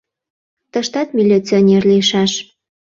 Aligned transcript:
Тыштат 0.71 1.09
милиционер 1.17 1.83
лийшаш. 1.91 2.31